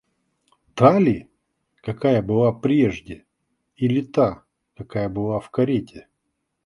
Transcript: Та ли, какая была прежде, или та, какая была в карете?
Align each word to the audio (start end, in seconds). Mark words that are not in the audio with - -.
Та 0.73 0.99
ли, 0.99 1.27
какая 1.75 2.23
была 2.23 2.53
прежде, 2.53 3.23
или 3.75 4.01
та, 4.01 4.43
какая 4.75 5.09
была 5.09 5.39
в 5.39 5.51
карете? 5.51 6.07